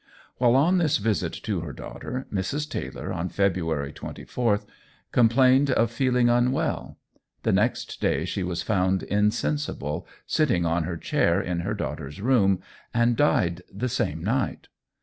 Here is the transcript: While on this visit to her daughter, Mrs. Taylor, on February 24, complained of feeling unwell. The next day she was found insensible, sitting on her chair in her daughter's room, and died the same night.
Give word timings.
While 0.39 0.55
on 0.55 0.79
this 0.79 0.97
visit 0.97 1.31
to 1.43 1.59
her 1.61 1.73
daughter, 1.73 2.25
Mrs. 2.33 2.67
Taylor, 2.67 3.13
on 3.13 3.29
February 3.29 3.93
24, 3.93 4.61
complained 5.11 5.69
of 5.69 5.91
feeling 5.91 6.27
unwell. 6.27 6.97
The 7.43 7.51
next 7.51 8.01
day 8.01 8.25
she 8.25 8.41
was 8.41 8.63
found 8.63 9.03
insensible, 9.03 10.07
sitting 10.25 10.65
on 10.65 10.85
her 10.85 10.97
chair 10.97 11.39
in 11.39 11.59
her 11.59 11.75
daughter's 11.75 12.19
room, 12.19 12.61
and 12.95 13.15
died 13.15 13.61
the 13.71 13.89
same 13.89 14.23
night. 14.23 14.69